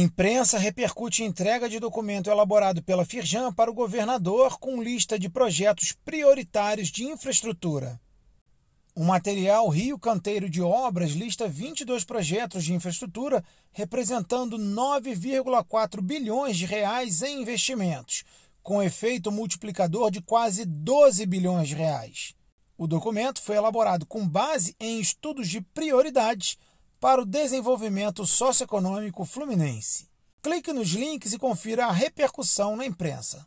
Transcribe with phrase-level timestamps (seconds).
[0.00, 5.90] Imprensa repercute entrega de documento elaborado pela Firjan para o governador com lista de projetos
[6.04, 8.00] prioritários de infraestrutura.
[8.94, 13.42] O material Rio Canteiro de Obras lista 22 projetos de infraestrutura
[13.72, 18.22] representando 9,4 bilhões de reais em investimentos,
[18.62, 22.36] com efeito multiplicador de quase 12 bilhões de reais.
[22.76, 26.56] O documento foi elaborado com base em estudos de prioridades
[27.00, 30.08] para o desenvolvimento socioeconômico fluminense.
[30.42, 33.46] Clique nos links e confira a repercussão na imprensa.